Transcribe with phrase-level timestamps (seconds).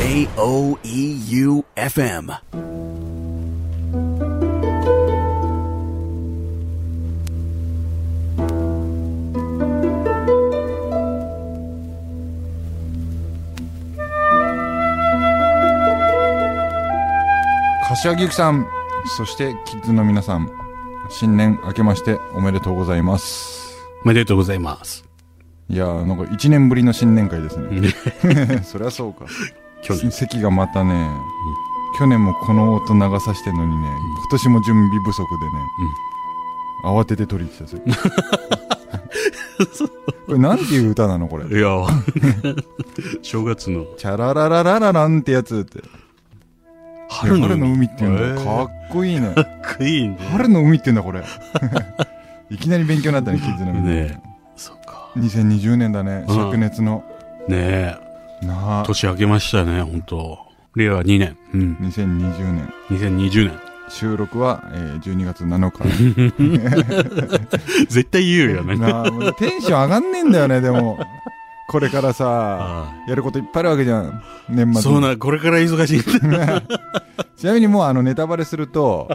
[0.00, 2.32] J O E U F M.
[17.86, 18.66] 柏木由紀さん、
[19.18, 20.50] そしてキッズの皆さん、
[21.10, 23.76] 新年明けましておめでとうございます。
[24.02, 25.04] おめでとうございます。
[25.68, 28.62] いやー、なんか1年ぶりの新年会ですね。
[28.64, 29.26] そりゃそうか。
[29.82, 30.10] 去年。
[30.10, 31.08] 席がまたね、
[31.98, 35.52] 去年もこの音流さしてんのにね、今年も準備不足でね、
[36.84, 37.82] 慌てて取りに来たそれ
[40.26, 41.46] これなんていう歌なのこれ。
[41.46, 41.86] いや、
[43.22, 45.82] 正月のチャラララララランってやつって。
[47.10, 48.44] 春の海っていうんだ。
[48.44, 49.34] かっこいいね。
[49.62, 50.22] クイーンで。
[50.24, 51.24] 春の海って言うんだ、これ。
[52.50, 53.90] いきなり勉強になったね、キッズのみんな。
[53.90, 54.22] ね
[54.56, 55.10] そっか。
[55.16, 57.04] 2020年だね、うん灼熱の。
[57.48, 57.96] ねえ、
[58.42, 60.38] なあ、年明けましたね、本当
[60.76, 61.36] 令和2年。
[61.54, 61.76] うん。
[61.80, 62.72] 2020年。
[62.90, 63.58] 2020年。
[63.88, 65.82] 収録は、えー12月7日。
[67.88, 68.76] 絶対言うよね。
[68.76, 70.98] なあ、テンション上がんねえんだよね、でも。
[71.68, 74.22] これからさ、あやることいっぱいあるわけじゃん。
[74.48, 76.02] 年末そうな、これから忙しい。
[77.36, 79.08] ちなみにもうあのネタバレすると、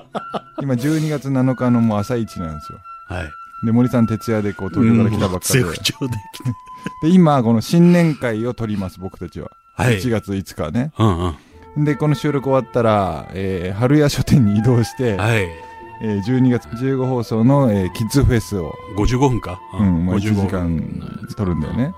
[0.61, 2.79] 今12月7日のもう朝一なんですよ。
[3.07, 3.29] はい。
[3.65, 5.65] で、森さん徹夜でこう東京から来たばっかりで。
[5.65, 6.49] 絶不調で来て。
[7.01, 9.51] で、今この新年会を撮ります、僕たちは。
[9.75, 10.91] はい1月5日ね。
[10.97, 11.35] うん
[11.75, 11.83] うん。
[11.83, 15.49] で、この収録終わったら、えー、春屋書店に移動して、はい。
[16.01, 19.59] えー、12月15放送の、えー、キッズフェスを、55分か？
[19.79, 21.93] うん、まあ1時55間分撮るんだよね。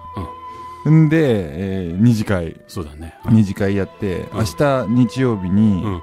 [0.89, 3.15] んで、えー、2次会、そうだね。
[3.25, 6.01] 2次会やって、うん明日日曜日に、うん。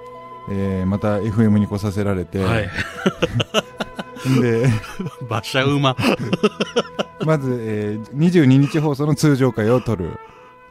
[0.51, 2.69] えー、また FM に来させられて、はい。
[4.28, 4.69] んで、
[5.28, 5.97] 馬車馬。
[7.25, 10.19] まず、えー、22日放送の通常回を撮る。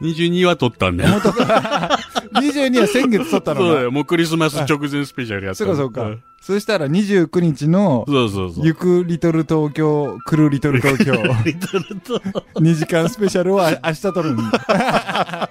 [0.00, 1.20] 22は撮ったんだよ。
[1.20, 3.90] 22 は先月撮ったのがそうだよ。
[3.90, 6.22] もうクリスマス直前スペシャルやったそうかそうかん。
[6.40, 8.66] そしたら29日の、そうそうそう。
[8.66, 12.18] 行くリトル東京、来るリトル東京、リトルと。
[12.60, 15.50] 2時間スペシャルをあ明日撮るんだ。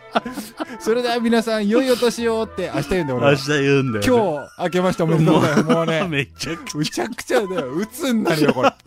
[0.79, 3.31] それでは皆さん、良いお年をって明日言うんだよ、俺は。
[3.31, 4.03] 明日言うんだよ。
[4.05, 5.63] 今日、明けましておめでとう。
[5.63, 7.73] もうね、 めちゃくちむちゃくちゃだよ。
[7.73, 8.71] 鬱になるよ、これ。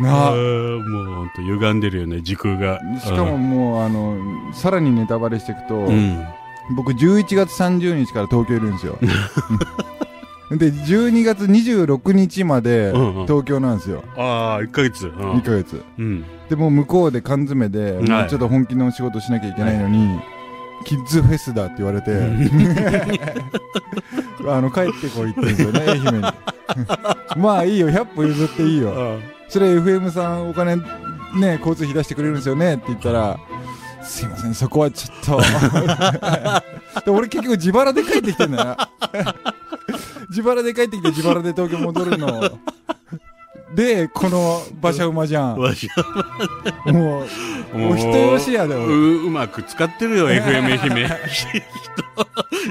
[0.00, 0.28] なゃ。
[0.28, 0.30] あ。
[0.32, 2.80] もうほんと歪んでるよね、時空が。
[3.00, 4.16] しかももう、あの、
[4.52, 6.24] さらにネタバレしていくと、うん。
[6.74, 8.98] 僕11月30日から東京いるんですよ。
[10.50, 14.04] で、12月26日までうんうん東京なんですよ。
[14.16, 15.06] ああ、1ヶ月。
[15.06, 15.82] うん2ヶ月。
[15.98, 16.24] うん。
[16.48, 20.20] で、もう向こうで缶詰で、はいもうちょっと本気の仕事しなきゃいけないのに、
[20.84, 22.12] キッズフェスだって言われて、
[24.48, 26.22] あの、帰ってこいって言うんですよね、愛媛に。
[27.42, 29.18] まあいいよ、100歩譲っていいよ。
[29.46, 33.38] あそれ FM さんお金ね、交通費出してくれるんですよねって言ったら、
[34.02, 35.40] すいません、そこはちょっと。
[37.04, 38.76] で俺結局自腹で帰ってきてんだよ。
[40.30, 42.58] 自腹で帰ってきて自腹で東京戻るの。
[43.74, 45.58] で、この馬車馬じゃん。
[45.58, 45.88] わし
[46.86, 47.24] も
[47.74, 48.94] う、もう人よしやで、う俺。
[49.26, 51.08] うまく使ってるよ、FM 愛媛。
[51.28, 51.48] 人、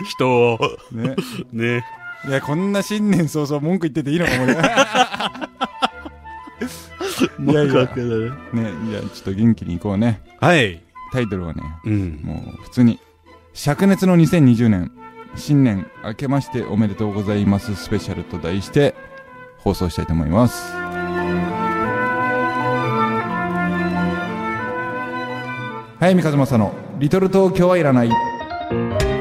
[0.10, 0.60] 人を。
[0.92, 1.16] ね。
[1.52, 1.86] ね。
[2.28, 4.58] いや、こんな新年早々文句言ってていいのかもね。
[7.40, 8.06] いやいやね
[8.54, 10.22] ね、いや、ちょっと元気にいこうね。
[10.40, 10.82] はい。
[11.12, 12.20] タイトルはね、うん。
[12.24, 13.00] もう普通に、
[13.54, 14.92] 灼熱の2020年、
[15.36, 18.96] 新年明けましておめでとうございますスペシャルと題して
[19.58, 20.74] 放送したいと思います。
[26.00, 29.15] 早見和正のリトル東京はいらない。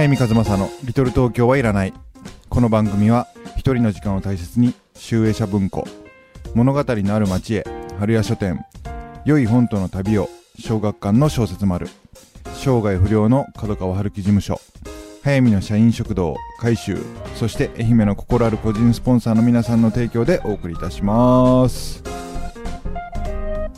[0.00, 1.92] 早見和正のリトル東京はいらない。
[2.48, 3.26] この番組は
[3.58, 5.86] 一人の時間を大切に集英社文庫
[6.54, 7.64] 物語のある町へ
[7.98, 8.64] 春屋書店
[9.26, 11.86] 良い本との旅を小学館の小説丸
[12.54, 14.58] 生涯不良の角川春樹事務所
[15.22, 16.96] 早見の社員食堂改修
[17.34, 22.19] そして愛媛の心ある個人スポンサーの皆さんの提供でお送りいたします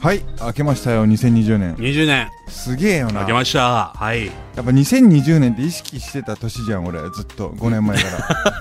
[0.03, 2.29] はい明けましたよ2020年20年。
[2.49, 3.93] すげえよな明けました。
[3.95, 4.27] はい。
[4.27, 8.03] やっぱ2020年って意識してた年じゃん俺ずっと5年前か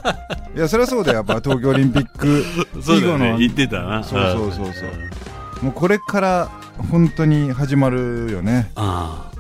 [0.04, 2.46] ら いやそりゃそうだよやっぱ東京オリンピック。
[2.96, 4.04] 以後の言ってたな。
[4.04, 4.72] そうそうそうそ
[5.62, 6.50] うもうこれから
[6.92, 9.32] 本当に始まるよねあ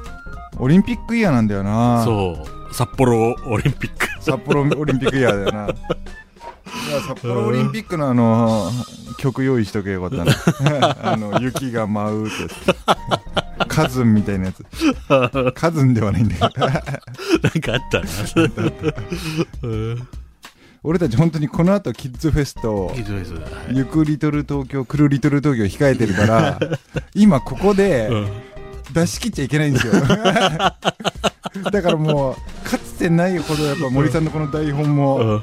[0.57, 1.63] オリンピックイヤーなんだよあ。
[1.63, 2.73] なそう。
[2.73, 4.07] 札幌オリンピック。
[4.19, 5.67] 札幌オリンピックイヤーだよな
[6.99, 8.71] 札幌オリンピックのあの
[9.17, 10.25] 曲用意しとけばよかっ
[10.59, 12.35] たな あの雪が舞うって。
[13.67, 14.65] カズンみたいなやつ。
[15.53, 16.65] カズンではないんだけど。
[16.67, 16.87] なんか
[17.73, 18.05] あったな。
[19.63, 20.07] うん
[20.83, 22.91] 俺たち本当にこの後キッズフェスと
[23.71, 26.59] ゆくリトル東京来るリトル東京控えてるから
[27.13, 28.27] 今ここでうん。
[28.93, 29.93] 出し切っちゃいけないんですよ。
[29.93, 35.41] だからもうかつてないほどやっぱ森さんのこの台本も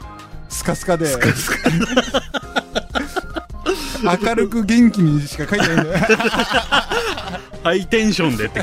[0.48, 1.06] うんスカスカで
[4.24, 6.06] 明るく元気にしか書いてないんだよ
[7.62, 8.62] ハイテンションでって。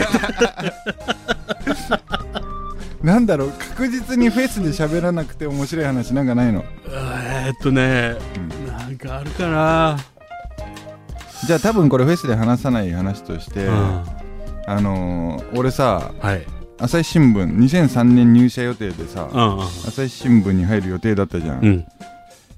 [3.04, 6.64] なんだろう確実にフェスで喋らなくて面白い話なんかないの？
[6.90, 8.16] えーっとね、
[8.68, 9.98] なんかあるかな。
[11.46, 14.04] じゃあ多分これフェスで話さない話として、うん
[14.68, 16.48] あのー俺さはい。
[16.78, 21.66] 朝日新聞2003年入社予定でさ、うん朝日新聞に入る予定だったじゃん、うん。
[21.66, 21.86] うん。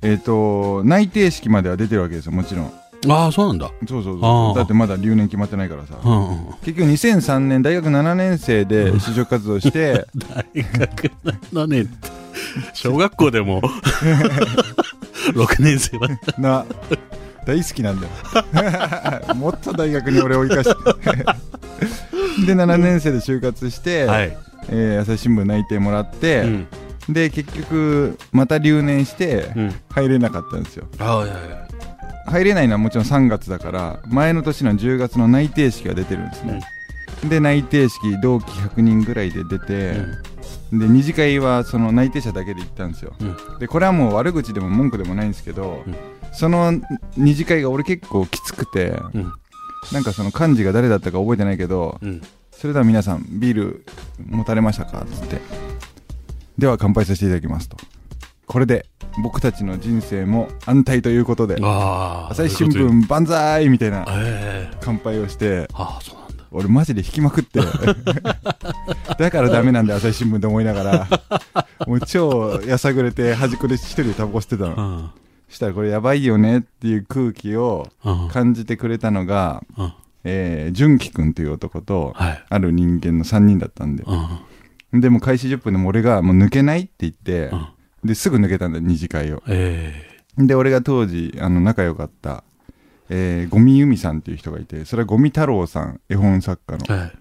[0.01, 2.73] えっ、と内定式までは出てるわけですよもちろん。
[3.09, 3.71] ああ、そうなんだ。
[3.87, 4.57] そうそうそう。
[4.57, 5.99] だってまだ留年決まってないからさ。
[6.03, 6.45] うんうん。
[6.63, 10.07] 結局2003年大学7年生で就職活動して。
[10.15, 11.11] 大学
[11.53, 12.09] 7年って、
[12.73, 13.61] 小学校でも、
[15.33, 16.07] 6年生は。
[16.39, 16.65] な。
[17.45, 18.13] 大好きなんだよ。
[19.35, 20.75] もっと大学に俺を生かして
[22.45, 24.37] で7年生で就活して、 はい。
[24.69, 26.67] えー朝日新聞内定もらって、うん。
[27.09, 29.75] で結局また留年してうん。
[29.89, 31.67] 入れなかったんですよああ、いやいや。
[32.25, 36.59] 入れないのはもちろん3月だから前の年の10月の内定式が出てるんですね、
[37.23, 39.93] で内定式同期100人ぐらいで出て、
[40.73, 45.95] で二次会はその内定者だけで行ったんですよ、うんでこれはもう悪口でも文句でもないんですけど、うん
[46.33, 46.73] その
[47.15, 49.33] 二次会が俺結構きつくてうん。
[49.91, 52.21] なんかその幹事が誰だったか覚えてないけどうん。
[52.51, 53.85] それでは皆さんビール
[54.25, 55.05] 持たれましたか？
[55.05, 55.39] つって
[56.57, 57.77] では乾杯させていただきますと
[58.47, 58.85] これで
[59.23, 61.57] 僕たちの人生も安泰ということで。
[61.61, 64.05] 朝日新聞万歳みたいな
[64.81, 66.43] 乾杯をしてああ、そうなんだ。
[66.51, 67.59] 俺マジで引きまくって
[69.19, 71.07] だからダメなんだよ朝日新聞と思いながら
[71.85, 75.09] もう超やさぐれて端っこで一人でタバコ吸ってたのうん。
[75.49, 78.27] したらこれやばいよねっていう空気をうん。
[78.29, 79.93] 感じてくれたのが、うん。
[80.23, 82.43] えー、純喜くんという男とはい。
[82.49, 84.03] ある人間の3人だったんで
[84.91, 85.01] うん。
[85.01, 87.67] でも開始10分でも俺がもう抜けないって言ってうん。
[88.03, 89.93] ですぐ抜けたんだよ二次会をえ
[90.37, 92.43] で俺が当時あの仲良かった、
[93.09, 97.11] えー、ゴミ由美さんっていう人がいてそれはゴミ太郎さん絵本作家のえはい。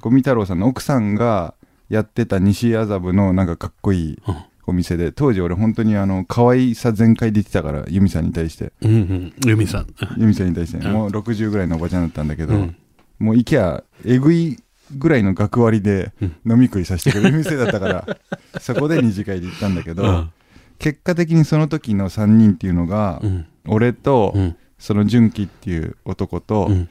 [0.00, 1.54] ゴミ太郎さんの奥さんが
[1.88, 4.34] やってた西麻布のなんかかっこいいうん
[4.66, 9.34] お店で当時俺本当にあの可愛さ全開で言ってたから由美さんに対してうんうん。
[9.46, 9.86] ユミさん。
[10.18, 12.76] 由美さんに対して、うんもう60ぐらいのおばちゃんだったんだけど、うん
[13.18, 14.58] もう行きゃえぐい
[14.96, 18.18] ぐらいの学割でうん飲み食いさせてくれる店だったから
[18.60, 20.30] そこで二次会で行ったんだけど、うん。
[20.78, 23.46] 結果的にその時の3人っていうのが、うん。
[23.68, 24.56] 俺と、うん。
[24.78, 26.88] その純喜っていう男と、うん。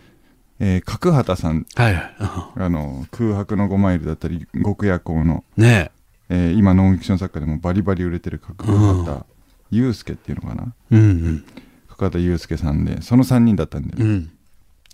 [0.60, 2.14] えー角畑さんはいはい。
[2.20, 5.92] あの空白の5マイルだったり極夜行のうんね
[6.34, 8.64] えー今ノンフィクション作家でもバリバリ売れてる角
[9.04, 9.26] 畑
[9.70, 10.74] 祐介っていうのかな？
[10.92, 10.96] え。
[10.96, 11.44] うん
[11.90, 14.08] 角畑祐介さんでその3人だったんだうん。
[14.08, 14.10] う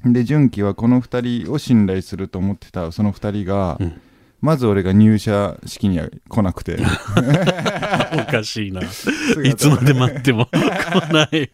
[0.06, 0.14] よ、ん。
[0.14, 4.02] で純喜はこの2人を信頼すると思ってたその2人が、うん
[4.40, 6.78] まず俺が入社式には来なくて
[8.14, 8.82] おかしいな。
[9.44, 11.52] いつまで待っても 来ない。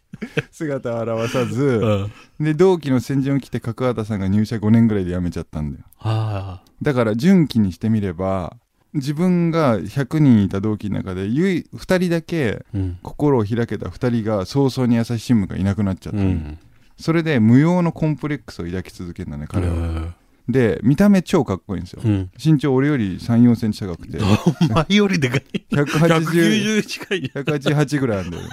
[0.52, 2.10] 姿を現さうず
[2.40, 2.44] ん。
[2.44, 8.58] で同期の先陣を切って角畑さんが入社5年ぐらいで辞めちゃったんだよあだから純喜にしてみれば
[8.94, 12.64] 自分が100人いた同期の中で唯2人だけ。
[13.02, 16.60] 心を開けた2人が早々に朝日新聞がいなくなっちゃった、うん。
[16.98, 20.14] それで無用のコンプレックスを抱き続けるんだね彼は、は。
[20.48, 22.30] で見た目超かっこいいんですよ、うん。
[22.44, 24.20] 身長俺より3 4センチ高くて
[24.70, 25.44] お前よりでかい。
[25.72, 27.32] 180 190近い。
[27.34, 28.44] 188ぐらいあるんだよ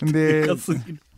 [0.12, 0.48] で。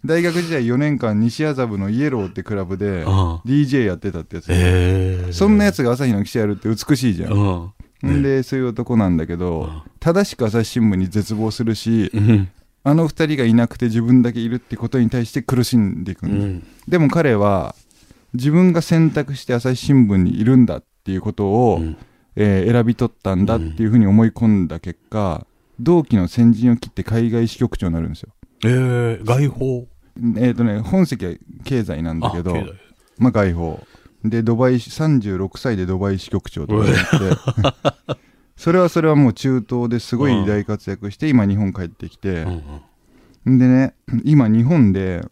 [0.04, 5.32] 大学時代4年間西麻布のイエローってクラブで DJ やってたってやつ、ええ。
[5.32, 8.16] そんなやつが朝日の記者やるって美しいじゃん、うん。
[8.18, 12.50] んでそういう男なんだけど、うん正しく朝日新聞に絶望するし、うん。
[12.82, 16.66] あの二人がいなくて自分だけいるってことに対して苦しんでいくだ、うんん。
[16.88, 17.76] でも彼は
[18.35, 21.97] 自分が選択して朝日新聞にいるんだっていうことを、うん
[22.35, 25.47] えー選び取ったんだっていうふうに思い込んだ結果、
[25.78, 28.30] 同期の先陣を切って海外支局長になるんですよ。
[28.64, 29.87] ええ、外報。
[30.37, 32.54] えっ、とね本籍は経済なんだけど
[33.19, 33.87] まあ外報
[34.25, 38.23] でドバイ36歳でドバイ支局長とかになって。
[38.57, 42.47] それはそれはもう中東ですごい大活躍して今日本帰ってきて。
[43.45, 45.26] う、んでね今日本で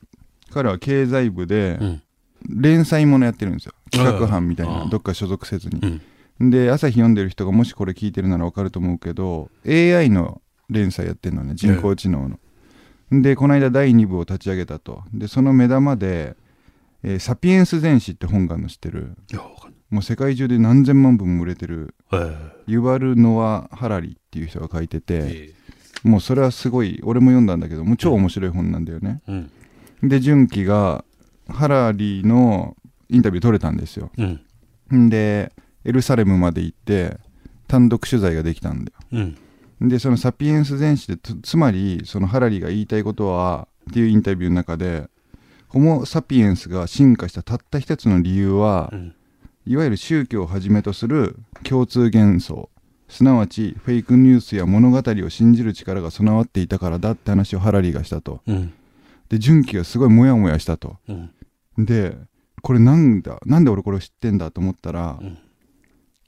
[0.51, 2.03] 彼は経済部でうん。
[2.49, 3.75] 連載ものやってるんですよ。
[3.91, 6.01] 企画班みたいなどっか所属せずに。
[6.41, 6.51] う、ん。
[6.51, 12.39] で朝日読んでる人がもしこれ聞いてるなら分かると思うけど AI の連載やってるのね人工知能の、
[13.11, 15.03] でこの間第2部を立ち上げたと。
[15.13, 16.37] でその目玉で、
[17.03, 19.17] えーサピエンス全史」って本があるの知ってる。
[19.33, 21.95] いや、わかんもう世界中で何千万部も売れてる
[22.67, 25.55] ユバル・ノア・ハラリっていう人が書いてて、え
[26.05, 29.51] もうそれはすごい俺も読んだんだけどもう超面白い本なんだよね、うん。
[30.03, 31.05] で純喜が
[31.49, 32.77] ハラリの
[33.09, 34.11] インタビュー取れたんですよ。
[34.17, 34.41] うん。
[34.97, 35.09] ん。
[35.11, 35.53] で
[35.85, 37.19] エルサレムまで行って
[37.67, 38.99] 単独取材ができたんだよ。
[39.13, 39.37] うん。
[39.81, 45.09] でその「サピエンス全史」でつつまりそのハラリが言いたいことはっていうインタビューの中で
[45.69, 49.15] ホモ・サピエンスが進化したたった一つの理由は、うん。
[49.67, 52.71] いわゆる宗教をはじめとする共通幻想
[53.09, 58.73] すなわちフェイクニュースや物語を信じる力が備わっていたからだって話をハラリーがしたとうん。
[59.29, 61.31] で純喜がすごいモヤモヤしたとうん。
[61.85, 62.17] で
[62.63, 65.39] これなんだなんで俺これを知ってんだと思ったら、うん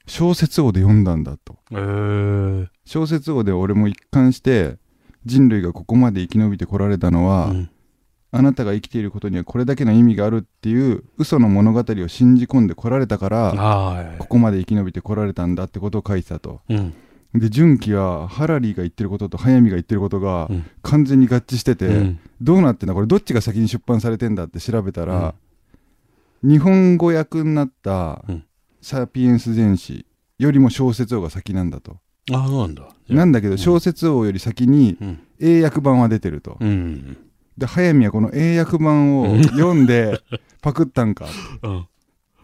[0.05, 1.57] 小説王で読んだんだと。
[1.71, 4.77] ええ小説王で俺も一貫して
[5.25, 7.69] 人類がここまで生き延びてこられたのは、うん。
[8.35, 14.17] あなたが生きていることにはこれだけの意味があるっていう嘘の物語を信じ込んでこられたからはい。
[14.17, 16.61] ここまで生き延びてこられたんだってことを書いてたと。
[16.67, 16.93] うん。
[17.35, 20.65] で純喜はハラリーが言ってることと速水が言ってることがうん。
[20.81, 22.19] 完全に合致してて、うん。
[22.41, 22.95] どうなってんだ？
[22.95, 25.35] これどっちが先に出版されてんだって調べたら、
[26.43, 28.43] 日本語訳になったうん
[28.83, 30.05] 「サピエンス全史」
[30.37, 31.97] よりも小説王が先なんだと、
[32.31, 32.89] ああ、そうなんだ。
[33.09, 35.19] なんだけど小説王より先にうん。
[35.39, 37.17] 英訳版は出てると、うん。
[37.57, 40.21] で速水はこの英訳版を読んで
[40.61, 41.27] パクったんか
[41.63, 41.79] うん。
[41.79, 41.85] っ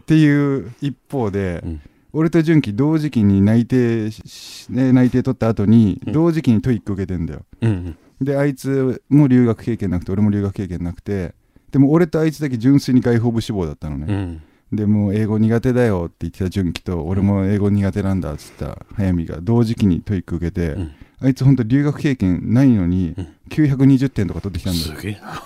[0.06, 1.80] ていう一方で、うん
[2.12, 7.96] 俺と純喜同時期に内定し、ね、内定取った後にうん同時期に TOEIC 受けてんだよ、うん。
[8.20, 11.36] であいつも留学経験なくて俺も留学経験なくて
[11.70, 14.42] でも俺とあいつだけ純粋に外報部志望だったのね、うん。
[14.72, 20.92] でもう英語苦手だよって言ってた純喜と俺も英語苦手なんだっつった速水が同時期に TOEIC 受けて、うん。
[21.22, 23.28] あいつほんと留学経験ないのにうん。
[23.50, 25.00] 920点とか取ってきたんだよ。
[25.00, 25.20] すげえ。
[25.20, 25.42] な。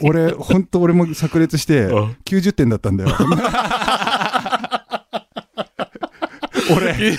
[0.00, 2.16] 俺ほんと俺も炸裂してうん。
[2.24, 3.10] 90点だったんだよ。
[6.76, 7.16] 俺。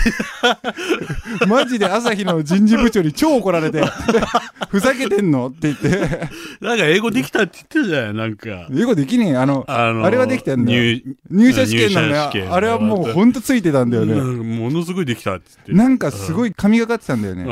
[1.47, 3.81] マジで朝日の人事部長に超怒られて
[4.71, 5.47] ふざけてんの？
[5.49, 5.89] って言って。
[6.63, 8.13] なんか英語できたって言ってるじゃない？
[8.13, 8.67] なんか。
[8.73, 9.35] 英語できねえ。
[9.35, 10.81] あのあのあれはできてんだよ。
[10.81, 12.53] 入入社試験なんだ入社試験よ。
[12.53, 14.13] あれはもうほんとついてたんだよね。
[14.13, 15.73] うんものすごいできたって言って。
[15.73, 17.45] なんかすごい神がかってたんだよね。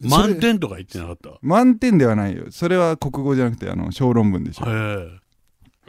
[0.00, 1.30] 満点とか言ってなかった？
[1.40, 2.46] 満点ではないよ。
[2.50, 4.64] それは国語じゃなくてあの小論文でしょ。
[4.66, 5.08] へ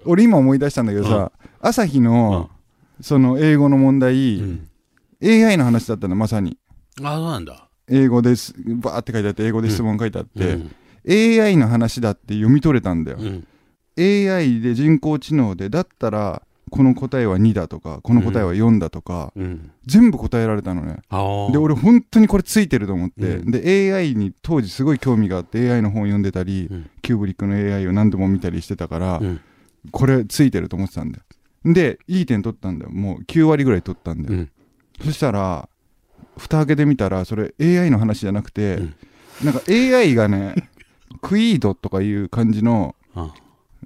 [0.06, 2.52] 俺今思い出したんだけどさ朝日の
[3.02, 4.00] その英語の問え。
[4.00, 4.68] 題うん。
[5.48, 6.58] AI の話だったのまさに。
[7.02, 7.63] ああ、そうなんだ。
[7.90, 10.76] 英語ですバーって書いてあって英語で質問書いてあって、うん
[11.06, 13.46] AI の話だって読み取れたんだよ、うん。
[14.00, 19.72] AI で人工知能でだったらこの答えは2だとかこの答えは4だとか、うん。
[19.86, 21.02] 全部答えられたのね。
[21.52, 29.42] で俺本当にこれついてると思って、うんで AI に当時すごい興味があって AI の本を読んでたり、うんキューブリックの AI を何度も見たりしてたから、うん。
[29.92, 34.52] これついてると思ってたんだよでいい点取ったんだよもう9割ぐらい取ったんだよ、うん。
[35.04, 35.68] そしたら
[36.38, 38.96] 蓋開けてみたらそれ AI の話じゃなくて、うん。
[39.44, 40.70] なんか AI がね
[41.22, 43.34] クイードとかいう感じのあ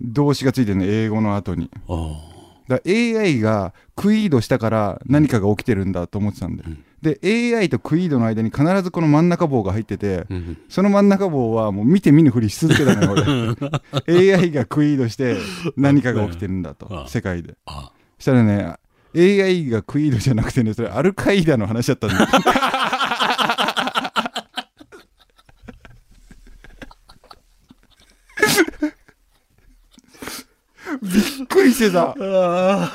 [0.01, 1.70] 動詞がついてるの英語の後に。
[1.88, 2.38] あ。
[2.67, 6.84] だ AI がクイードしたから何かが起きてるんだと思ってたんだよ、うん。
[7.01, 10.58] で AI とクイードの間に必ずこの真ん中棒が入っててうん。
[10.67, 13.56] その真ん中棒はもう見て見ぬふりし続けたのよ
[14.08, 14.34] 俺。
[14.36, 15.38] AI がクイードして
[15.77, 17.56] 何かが起きてるんだとあ世界で。
[18.20, 18.75] したらね
[19.16, 22.20] AI がクイードじゃなくてねそれアルカイダの話だったんだ。
[22.20, 22.28] よ
[31.02, 32.16] びっくりしてた。
[32.20, 32.92] あ。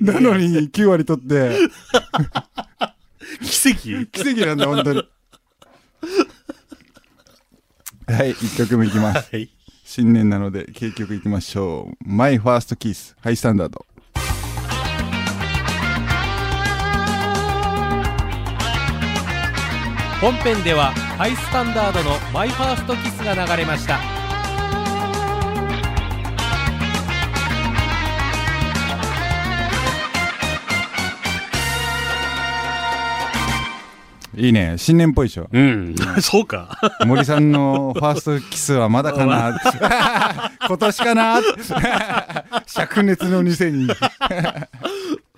[0.00, 1.58] なのに9割取って。
[3.42, 4.06] 奇跡？
[4.06, 5.02] 奇跡なんだ本当に。
[8.08, 9.34] はい1曲目いきます。
[9.34, 9.55] はい。
[9.96, 11.94] 新年なので結局いきましょう。
[12.06, 13.86] My First Kiss Hi-STANDARD
[20.20, 24.15] 本編では Hi-STANDARD の My First Kiss が流れました。
[34.36, 34.74] いいね。
[34.76, 35.48] 新年っぽいでしょ。
[35.50, 35.94] うん。
[36.20, 36.78] そうか。
[37.06, 39.58] 森さんのファーストキスはまだかな。
[40.68, 41.40] 今年かな。
[42.68, 43.90] 灼熱の2000に。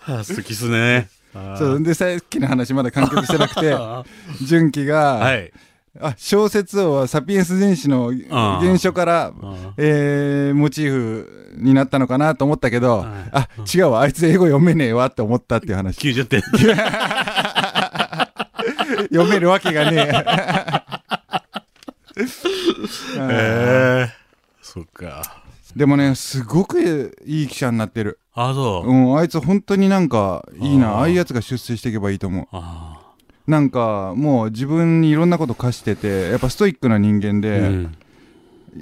[0.06, 1.08] あ好きっすね。
[1.34, 4.02] あそうでさっきの話まだ完結してなくてあ
[4.42, 5.52] 純喜が、はい。
[6.00, 9.54] あ小説王はサピエンス全史の原書からあ。
[9.76, 13.08] えーモチーフになったのかなと思ったけど、はい。
[13.32, 14.00] あ違うわ。
[14.00, 15.98] あいつ英語読めねえわって思ったっていう話。
[15.98, 16.42] 90点。
[19.12, 20.22] 読めるわけがねえ
[23.30, 24.08] え
[24.62, 25.42] そっか。
[25.76, 28.18] でもね、すごくいい記者になってる。
[28.34, 28.90] あ、そう。
[28.90, 30.90] うん、あいつ本当になんかいいな。
[30.90, 32.46] あーああいうやつが出世していけばいいと思う。
[32.52, 32.98] あ
[33.46, 37.38] なんかもう自分にいろんなこと課してて、やっぱストイックな人間あ。
[37.38, 37.94] うで、ん。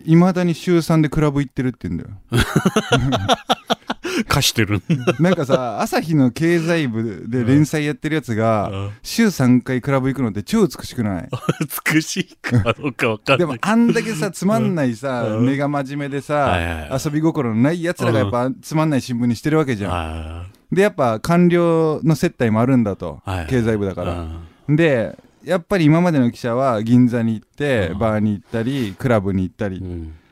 [0.05, 2.11] いまだに週3でクラブ行ってるって言うんだよ。
[4.29, 4.83] 貸してる。
[5.21, 11.29] なんかさ、朝日の経済部で連載やってるやつが、うん週3回クラブ行くのって超美しくない？
[11.95, 13.39] 美しいかどうかわかんない。
[13.39, 19.93] でもあんだけさ、つまんないさ、うん目が真面目ではいさはいはい、遊び心のないやつらがやっぱつまんない新聞にしてるわけじゃん。
[19.93, 23.31] あで、やっぱ官僚の接待もあるんだとあ。
[23.33, 23.47] はい。
[23.47, 24.27] 経済部だだか
[24.69, 24.75] ら。
[24.75, 29.81] で、やっぱり今までの記者は銀座に行ってう、んバーに行ったり、クラブに行ったり。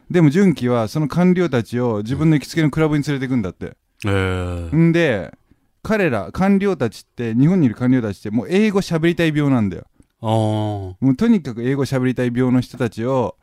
[0.08, 0.14] うん。
[0.14, 3.76] でも純喜はその官僚たちを自分の行きつけのクラブに連れてくんだって。
[4.06, 4.76] ええ。
[4.76, 5.32] んで、
[5.82, 9.84] 彼ら、官僚たちって、日本にいる官僚たちって、もう英語喋りたい病なんだよ。
[10.20, 10.30] ああ。
[10.30, 13.37] もうとにかく英語喋りたい病の人たちを、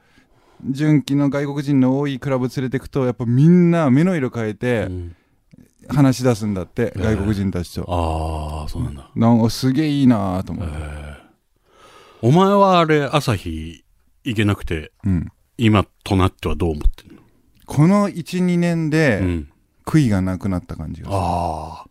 [0.70, 5.15] 純喜の外国人の多いクラブ連れてくと、やっぱみんな目の色変えてうん
[5.89, 7.86] 話し出すんだって、ええ外国人たちと。
[7.88, 9.10] ああ、そうなんだ。
[9.15, 10.74] なんかすげえいいなと思って。
[10.77, 11.22] ええ
[12.24, 13.84] お前はあれ、朝日
[14.24, 15.27] 行けなくて、うん。
[15.63, 17.22] 今となってはどう思ってんの？
[17.65, 19.48] この1、2年うで、ん。
[19.86, 21.18] 悔いがなくなった感じがする。
[21.20, 21.86] あ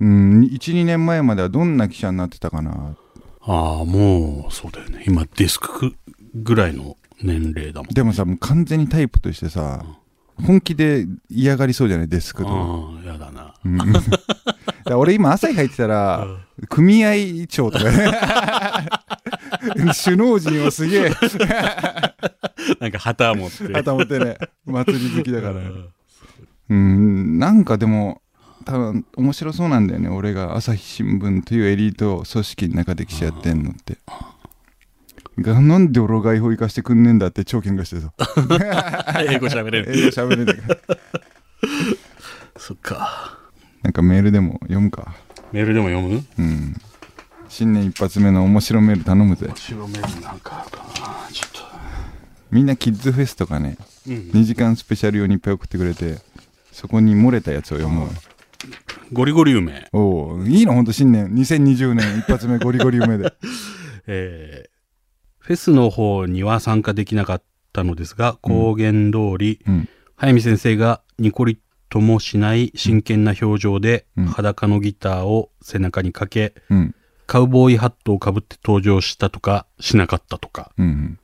[0.00, 2.94] うん、1、2年前まではどんな記者になってたかな。
[3.42, 3.52] あ。
[3.52, 5.04] ああ、もう、そうだよね。
[5.06, 5.94] 今、デスク
[6.34, 7.94] ぐらいの年齢だもん。
[7.94, 9.84] でもさ、もう完全にタイプとしてさ、
[10.46, 12.08] 本気で嫌がりそうじゃない？
[12.08, 12.54] デスクとか。
[12.54, 13.54] ああ、やだな。
[14.86, 16.26] 俺今朝日入ってたら、
[16.68, 18.10] 組合長とかね。
[20.04, 21.10] 首脳陣をすげえ。
[22.80, 23.72] なんか旗持って。
[23.74, 25.54] 頭持ってね祭り好きだから。
[25.54, 25.90] うん。
[26.70, 28.22] うんなんかでも
[28.64, 33.98] 多分面白そうなんだよね俺が朝日新聞というエリート組織の中で記者やってんのって。
[35.38, 38.12] がなんで俺を外報行かしてくんねえんだって超喧嘩してさ。
[39.26, 39.92] 英語喋れる。
[39.96, 40.98] 英語喋れねえから
[42.56, 43.39] そっか。
[43.82, 45.14] なんかメールでも読むか。
[45.52, 46.24] メールでも読む？
[46.38, 46.76] うん。
[47.48, 49.50] 新年一発目の面白メール頼むぜ。
[49.54, 50.60] 白メールなんか。
[50.60, 51.32] あるかな。
[51.32, 51.60] ちょっと。
[52.50, 54.14] みんなキッズフェスとかねうん。
[54.34, 56.18] 2時間スペシャル用にいっぱい送ってくれて
[56.72, 58.08] そこに漏れたやつを読もう。
[59.12, 59.88] ゴリゴリ梅。
[59.92, 61.32] おおいいのほんと新年。
[61.32, 63.32] 2020年一発目ゴリゴリ梅で。
[64.06, 64.70] えー
[65.42, 69.88] フェスの方には参加できなかったのですが、公言通り、うん。
[70.14, 71.58] 早見先生がニコリ
[71.90, 74.26] ともしない真剣な表情で、うん。
[74.26, 76.94] 裸のギターを背中にかけ、うん。
[77.26, 81.18] カウボーイハットをかぶって登場したとか、しなかったとか、うん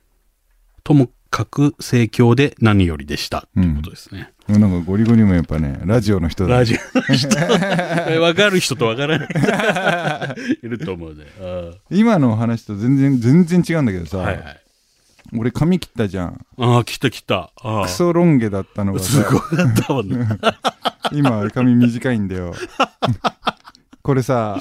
[0.83, 3.47] ともかく盛況で何よりでした。
[3.53, 4.31] ということですね。
[4.31, 7.27] うんなんかゴリゴリ梅やっぱねラジオの人だラジオの人、
[8.09, 9.27] えわかる人とわからない。
[10.63, 11.25] いると思うね。
[11.41, 14.61] あ今の話と全然全然違うんだけどさ、ーはいはい。
[15.35, 16.45] 俺髪切ったじゃん。
[16.57, 17.51] ああ、来た来た。
[17.61, 20.27] あクソロン毛だったのあ、がすごさかったもんね。
[21.11, 22.53] 今髪短いんだよ。
[24.01, 24.57] これさ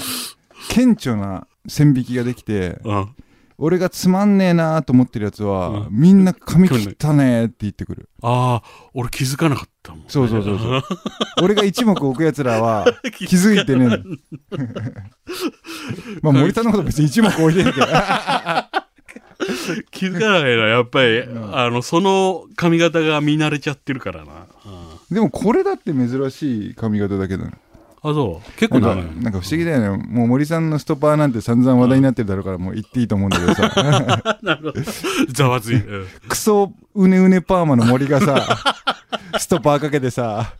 [0.68, 3.08] 顕著な線引きができてうん。
[3.58, 5.88] 俺がつまんねえなと思ってるやつは、うん。
[5.90, 8.10] みんな髪切ったねって言ってくる。
[8.22, 10.04] ああ、俺気づかなかったもん。
[10.08, 10.82] そうそうそうそう。
[11.42, 13.98] 俺が一目置くやつらは気づいてねえの。
[16.20, 17.86] まあ森田のこと別に一目置いてるけど
[19.90, 21.56] 気づかないな、やっぱり、ん。
[21.56, 24.32] あの、その髪型が見慣れちゃってるからな。
[24.64, 25.14] うん。
[25.14, 27.52] でもこれだって珍しい髪型だけどね。
[28.02, 28.52] あ、そう？
[28.58, 30.04] 結構長いなんかなんか不思議だよね。
[30.08, 34.38] もう森さんのストッパーなんて散々話題になってるだろうからもう言っていいと思うんだけどさ。
[34.42, 34.82] なるほど。
[35.32, 35.76] ざわつい。
[35.84, 36.06] うん。
[36.28, 38.46] クソうねうねパーマの森がさ
[39.38, 40.54] ストッパーかけてさ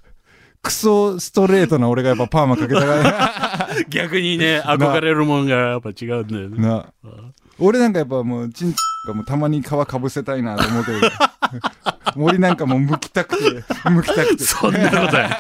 [0.63, 3.69] クソストレートな俺がやっぱパーマかけたから。
[3.89, 6.59] 逆にね、憧れるもんがやっぱ違うんだよね。
[6.59, 6.87] な
[7.59, 8.75] 俺なんかやっぱもうチン
[9.07, 11.01] がもうたまに皮かぶせたいなと思うけど
[12.17, 15.31] 森なんかもう剥きたくて剥きたくてそんなことない。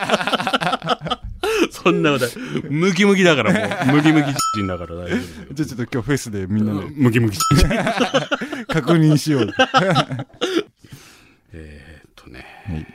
[1.70, 2.34] そんなことない。
[2.70, 3.96] ムキムキだからもう。
[3.96, 5.54] ムキムキ人だから大丈夫。
[5.54, 7.68] じゃあちょっと今日フェスでみんなでムキムキ人。
[8.68, 9.50] 確認しよう
[11.52, 12.86] えーっとねはい。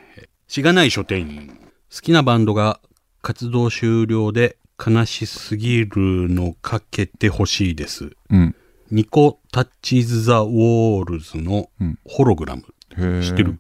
[0.48, 1.58] しがない書店員。
[1.94, 2.80] 好きなバンドが
[3.22, 5.90] 活動終了で悲しすぎる
[6.30, 8.12] のかけてほしいです。
[8.30, 8.56] うん
[8.92, 11.98] ニコ・タッチズ・ザ・ウォールズのうん。
[12.06, 12.64] ホログラム。
[12.98, 13.58] へえ知ってる？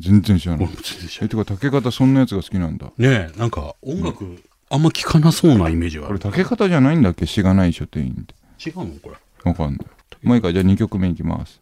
[0.00, 0.66] 全然知らない。
[0.66, 2.86] 全然知らえてか竹方そんなやつが好きなんだ。
[2.98, 6.22] ないねえ、なんか音楽、あんま聞かなそうなイメージがあこれる。
[6.24, 7.26] 竹方じゃないんだっけ？
[7.26, 8.34] しがない書店員って。
[8.68, 8.86] 違うの？
[9.00, 9.16] これ。
[9.50, 9.86] わかんない。
[10.22, 11.60] もういいかじゃあ2曲目いきます。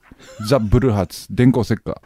[0.49, 2.01] ザ・ブルーハーツ電光石火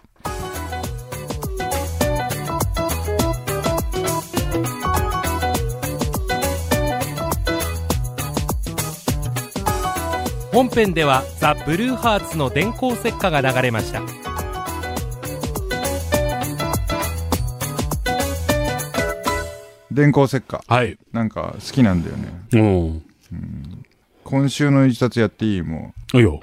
[10.55, 14.03] 本編ではザ・ブルーハーツの電光石火が流れました。
[19.91, 20.63] 電光石火。
[20.69, 20.97] はい。
[21.13, 22.29] なんか好きなんだよね。
[22.53, 22.57] う。
[23.35, 23.85] ん。
[24.23, 25.63] 今週の一冊やっていい？
[25.63, 26.19] もう。
[26.21, 26.39] いよ。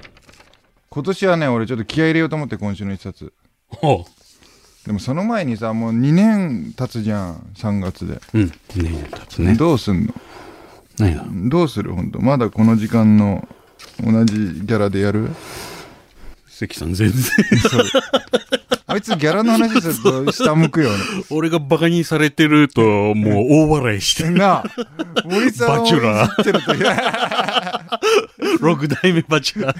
[0.90, 3.32] 今年はね俺ちょっと気合い入れようと思って今週の一冊。
[3.68, 4.86] ほう。
[4.86, 7.36] でもその前にさもう2年経つじゃん。
[7.54, 8.20] 3月で。
[8.34, 8.42] うん。
[8.42, 9.54] 2年経つね。
[9.54, 10.12] どうすんの？
[10.98, 11.24] 何が？
[11.48, 11.94] どうする？
[11.94, 13.48] 本当まだこの時間の
[14.02, 15.30] 同じギャラでやる？
[16.46, 17.22] 関さん全然。
[18.86, 20.98] あいつギャラの話すると下向くよね。
[21.30, 24.64] 俺がバカにされてると、もう大笑いして、なあ、
[25.24, 26.30] 森さんをバチュラー
[28.60, 29.74] 六代目バチが、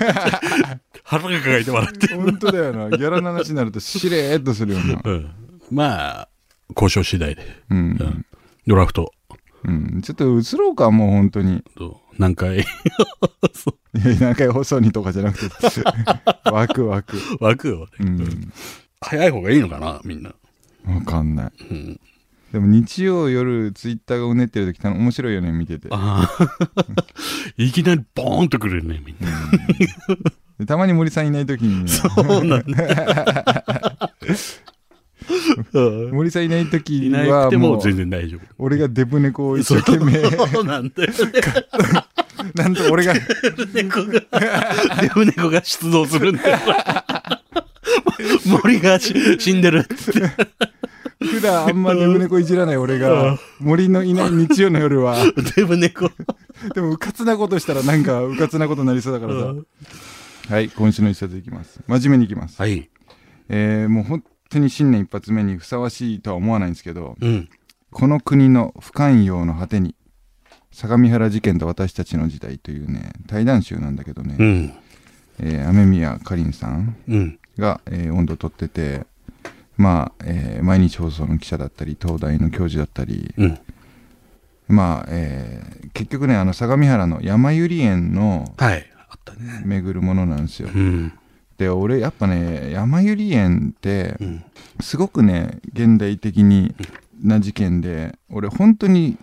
[1.05, 2.21] 腹が抱えて笑ってる。
[2.21, 2.97] 本当だよな。
[2.97, 5.01] ギャラの話になるとしれーっとするよな。
[5.05, 5.31] うん。
[5.71, 6.29] まあ、
[6.75, 7.43] 交渉次第で。
[7.71, 7.79] うん。
[7.79, 8.27] うん
[8.65, 9.13] ドラフト。
[9.65, 10.03] うん。
[10.03, 11.63] ちょっと移ろうか、もう本当に。
[11.77, 12.65] と何回、
[14.21, 15.55] 何回放送にとかじゃなくて、
[16.51, 17.17] ワクワク。
[17.41, 18.53] 枠をね、うん。
[19.01, 20.35] 早い方がいいのかな、みんな。
[20.87, 21.53] わかんない。
[21.71, 22.01] うん。
[22.53, 25.89] でも日曜夜、ツイッターがうねってる時た面白いよね、見てて。
[25.91, 27.05] ああ。
[27.57, 29.31] いきなりボーンとくるね、みんな。
[30.59, 32.09] でたまに森さんいない時にね、そ
[32.41, 34.13] うなんだ。
[36.13, 38.41] 森さんいない時いなはもうくても全然大丈夫。
[38.59, 41.17] 俺がデブ猫を一生懸命そうなんだよね。
[42.55, 43.15] なんと俺が
[43.73, 44.21] 猫が、
[45.01, 46.59] デブ猫が出動するんだよ。
[48.63, 49.97] 森がし死んでるって。
[51.25, 55.17] 普段あんまデブ猫いじらない俺が森のいない日曜の夜は
[55.57, 56.11] デブ猫。
[56.75, 59.55] でもうかつなことしたらなんかうかつなことになりそうだからさ
[60.49, 62.89] はい今週の一冊いきます真面目にいきます、はい。
[63.49, 67.49] えー、もう本当に新年一発目にふさわしいとは思わないんですけどうん。
[67.91, 69.95] この国の不寛容の果てに
[70.71, 74.73] 相模原事件と私たちの時代というね対談集なんだけどね、うん。
[75.41, 77.39] えー雨宮かりんさんうん。
[77.59, 79.05] が、えー温度を取ってて
[79.77, 83.59] まあ、えー毎日放送の記者だったり東大の教授だったりうん。
[84.69, 88.55] まあ、えー結局ねあの相模原の山百合園の。
[89.67, 91.13] 巡るものなんですようん。
[91.59, 94.45] で俺やっぱね山百合園ってうん。
[94.81, 96.75] すごくね現代的に
[97.23, 99.17] な事件で俺本当に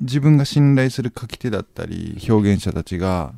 [0.00, 3.32] 自分が信頼する書き手だったり表現者たちが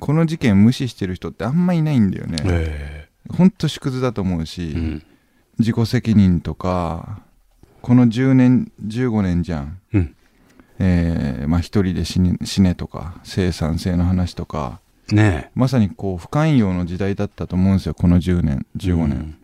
[0.00, 2.38] この事件無視してる人ってあんまいないんだよね。
[2.44, 3.08] え。
[3.30, 5.02] 本当縮図だと思うえし、うん。
[5.58, 7.22] 自己責任とか
[7.80, 10.16] この10年15年じゃん、うん。
[10.78, 14.80] えーまあ一人で死ね死ねとか生産性の話とか
[15.12, 18.78] ねまさにこう不寛容の時代だったと思うんですよこの10年え。
[18.78, 19.36] 15年、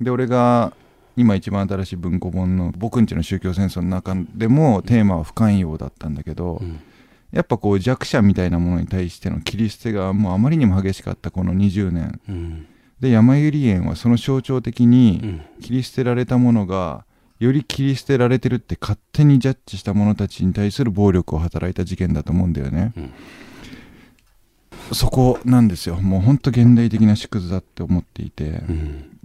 [0.00, 0.72] で俺が
[1.16, 6.80] 今一番新しい文庫本の「僕んちの宗教戦争」の中でもテーマは不寛容だったんだけど、うん。
[7.32, 12.66] やっぱこう弱者みたいなものに対しての切り捨てがもうあまりにも激しかったこの20年うん。
[13.00, 15.40] で山百合園はその象徴的うにん。
[15.60, 17.04] 切り捨てられたものが
[17.38, 23.10] より切り捨てられてるって勝手にジャッジした者たちに対する暴力を働いた事件だと思うんだよね、うん
[24.92, 25.96] そこなんですよ。
[25.96, 29.16] もうほんと現代的な縮図だって思っていて、うん。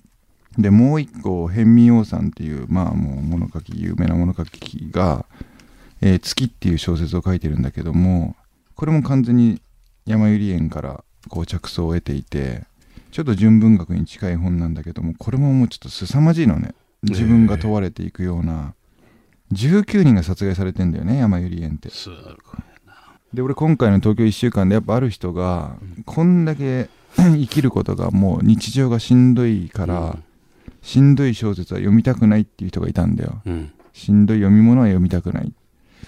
[0.58, 5.26] でもう一個辺見王さんっていうまあもう物書き有名な物書きが
[6.02, 8.36] 「えー月」っていう小説を書いてるんだけども
[8.76, 9.62] これも完全に
[10.06, 12.66] 山百合園からこう着想を得ていて
[13.12, 16.74] ちょっと純文学に近い本なんだけどもこれももうちょっと凄まじいのね。
[17.04, 18.76] 自分が問われていくような
[19.54, 21.90] 19人が殺害されてんだよね山百合園って。
[21.90, 22.71] すごい。
[23.34, 30.18] で俺今回の東京1週間でやっぱある人がこんだけ 生きることがもう日常がしんどいから、
[30.82, 33.72] しんどい小説は読みたくないっていう人がいたんだようん。
[33.94, 35.54] しんどい読み物は読みたくない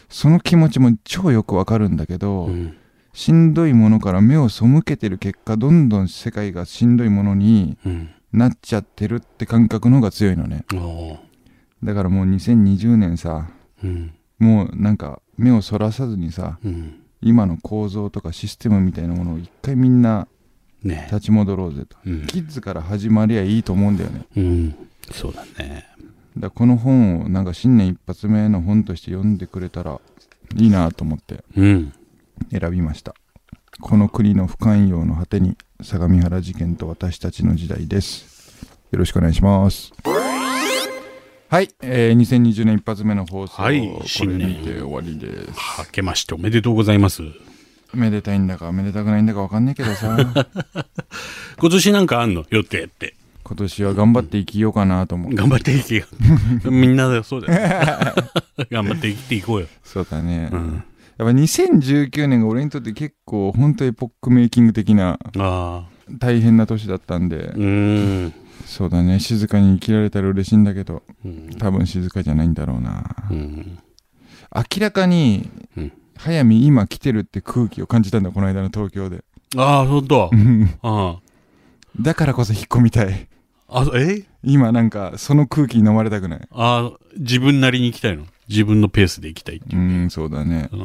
[0.10, 2.76] その気持ちも超よくわかるんだけど、うん。
[3.14, 8.10] しんどいものから目を背けてる結果どんどん世界がしんどいものにうん。
[8.32, 11.18] なっちゃってるって感覚の方が強いのねおー
[11.84, 13.50] だからもう2020年さ
[13.84, 14.14] うん。
[14.40, 17.03] もうなんか目をそらさずにさうん。
[17.24, 20.28] 今の構造とかシステムみたいなものを一回みんな
[20.84, 22.10] ね立ち戻ろうぜとえ。
[22.10, 22.28] うん。
[22.28, 24.76] キッズから始まりゃいいと思うんだよねうん。
[25.12, 25.86] そうだね。
[26.38, 30.00] だからこの本をなんか新年一発目の本として読んでくれたら
[30.56, 31.94] いいなと思ってうん。
[32.52, 33.14] 選びました
[33.80, 39.92] この国の不寛容の果てに相模原事件と私たちの時代ですよろしくお願いします
[41.54, 47.22] はい、えー、2020年一発目の放送、はいこれ新年にて終わりです明けましておめでとうございます。
[47.94, 50.18] めでたいんだかめでたくないんだか分かんないけどさ
[51.60, 52.44] 今年なんかあんの？
[52.50, 53.14] 予定って。
[53.44, 56.06] 今年は頑張って生きようかなと思う頑張っていけよ。
[56.72, 58.16] みんなそうだよ。
[58.72, 59.68] 頑張って生きていこうよ。
[59.84, 60.74] そうだね、うん。
[60.74, 60.84] やっ
[61.20, 65.20] ぱ2019年が俺にとって結構本当エポックメイキング的な。
[66.10, 68.34] 大変な年だったんで、うーん。
[68.66, 71.50] そうだね静かに生きられたら嬉しいんだけどうん。
[71.60, 73.80] 多分静かじゃないんだろうなうん。
[74.56, 79.24] 明らかに、うん早見今来てるって空気を感じたんだ、この間の東京で。
[79.58, 80.36] ああ、ほんとう。
[80.36, 81.18] んあ
[82.00, 83.28] だからこそ引っ込みたい。
[83.68, 83.82] あ。
[83.82, 84.24] あ、え？
[84.44, 86.48] 今なんか、その空気に飲まれたくない。
[86.52, 88.26] ああ、自分なりに行きたいの？
[88.48, 90.06] 自分のペースで行きたいってういう。
[90.06, 90.70] ん、そうだね。
[90.72, 90.78] う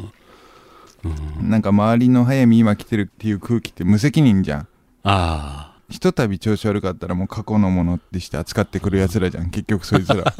[1.45, 4.67] んなんか周りの早見今来てるっていう空気って無責任じゃん。
[5.03, 9.49] あひとたび調子悪かったらもう過去のものってして扱ってくる奴らじゃん。
[9.49, 10.23] 結局そいつら。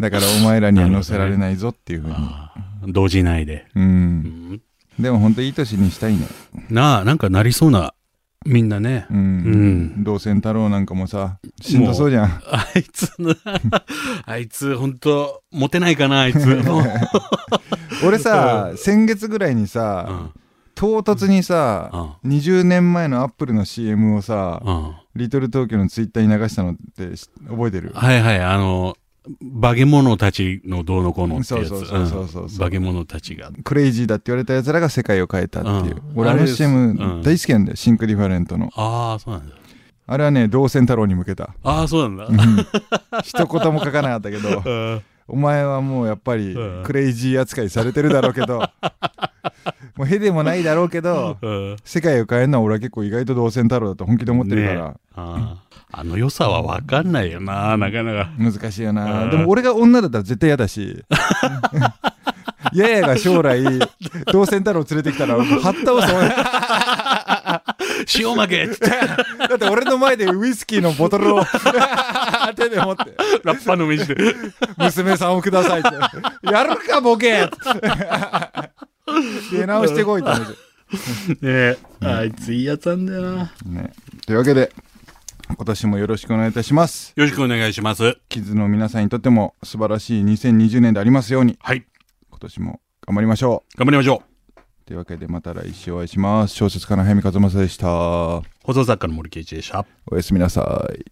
[0.00, 2.14] だからお前らには乗せられないぞっていうふうに。
[2.18, 2.52] あ。
[2.86, 3.66] 同時内で。
[3.74, 3.80] う。
[3.80, 4.16] うん
[4.54, 4.60] ん
[4.98, 6.26] でも本当いい年にしたいね。
[6.68, 7.94] なあ、なんかなりそうな、
[8.44, 9.06] みんなね。
[9.10, 9.14] う。
[9.14, 10.04] うんん。
[10.04, 12.42] 同線太郎なんかもさ、しんどそうじゃん。
[12.50, 13.34] あいつな、
[14.26, 16.38] あいつ、ほんと、モテないかな、あいつ。
[18.04, 20.32] 俺さ、先月ぐらいにうさ、ん
[20.82, 24.96] 唐突にさ、20年前のアップルの CM をさ、うん。
[25.14, 27.92] リトル東京のツイッターに流したのってし覚えてる？
[27.94, 28.96] はいはい、あの、
[29.60, 31.68] 化け物たちのどうのこうのってやつ。
[31.68, 33.52] そうそうそうそうそう化け物たちが。
[33.62, 36.02] クレイジーだって言われた奴らが世界を変えたっていう。
[36.04, 38.68] うん俺あの CM うん大好きなんだよ、 Think Different の。
[38.74, 39.54] ああ、そうなんだ。
[40.08, 41.54] あれはね、同線太郎に向けた。
[41.62, 42.42] ああ、そうなんだ。
[42.42, 42.66] うん
[43.22, 48.62] 一言も書かなかったけど、 うんお前はもうやっぱりうんクレイジー扱いされてるだろうけど、
[50.02, 58.30] もうへでもないだろうけど、 うん世界を変えるのは俺は結構意外と同線太郎だと本気で思ってるから、ねあーあの良さはわかんないよな、なかなか。
[58.38, 59.26] 難しいような。
[59.26, 61.04] んでも俺が女だったら絶対嫌だし、
[62.72, 63.62] ややが将来、
[64.32, 66.32] 同線太郎連れてきたら、はったをそう。
[68.18, 71.44] 塩負けってだって俺の前でウイスキーのボトルを
[72.56, 74.16] 手で持って、ラッパの飯で。
[74.78, 76.50] 娘さんをくださいって。
[76.50, 77.48] やるか、ボケ
[79.50, 80.48] 出直してこいって話。
[81.40, 83.28] ねえ、あいついいやつなんだよな。
[83.38, 83.92] よね。
[84.26, 84.72] というわけで、
[85.48, 87.12] 今年もよろしくお願いいたします。
[87.16, 88.18] ろしくお願いします。
[88.28, 91.84] キッズの皆さんにとっても素晴らしい2020年でありますように、はい、
[92.30, 94.22] 今年も頑張りましょ頑張りましょ
[94.56, 94.60] う。
[94.60, 94.62] う。
[94.84, 96.54] というわけで、また来週お会いします。
[96.54, 97.86] 小説家の早見和正でした。
[97.86, 98.42] 放
[98.74, 99.86] 送作家の森圭一でした。
[100.10, 101.04] おやすみなさい。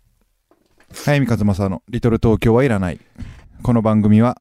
[0.93, 3.01] 早見和正のリトル東京はいらない。
[3.63, 4.41] この番組は、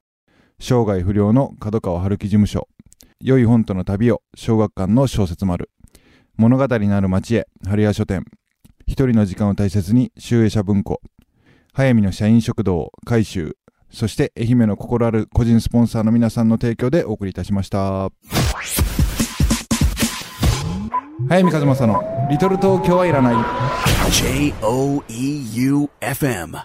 [0.58, 2.68] 生涯不良の角川春樹事務所、
[3.22, 5.68] 良い本との旅を小学館の小説丸、
[6.38, 8.24] 物語になる街へ春屋書店、
[8.86, 11.02] 一人の時間を大切に集英社文庫、
[11.74, 13.58] 早見の社員食堂、改修、
[13.90, 18.10] そして愛媛の心ある個人スポンサーの皆さんの提供でお送りいたしました。
[21.28, 23.34] 早見和正のリトル東京はいらない。
[24.10, 26.56] J O E U F M.